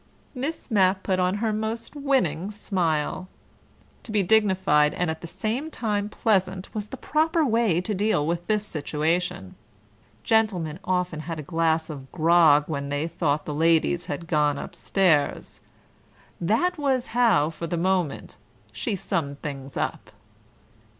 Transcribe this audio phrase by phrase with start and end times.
[0.33, 3.27] Miss Mapp put on her most winning smile.
[4.01, 8.25] To be dignified and at the same time pleasant was the proper way to deal
[8.25, 9.53] with this situation.
[10.23, 15.61] Gentlemen often had a glass of grog when they thought the ladies had gone upstairs.
[16.41, 18.37] That was how, for the moment,
[18.71, 20.09] she summed things up.